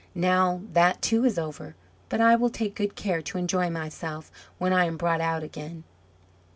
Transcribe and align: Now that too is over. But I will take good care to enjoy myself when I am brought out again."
Now 0.15 0.63
that 0.73 0.99
too 1.03 1.25
is 1.25 1.37
over. 1.37 1.75
But 2.09 2.21
I 2.21 2.35
will 2.35 2.49
take 2.49 2.73
good 2.73 2.95
care 2.95 3.21
to 3.21 3.37
enjoy 3.37 3.69
myself 3.69 4.31
when 4.57 4.73
I 4.73 4.85
am 4.85 4.97
brought 4.97 5.21
out 5.21 5.43
again." 5.43 5.83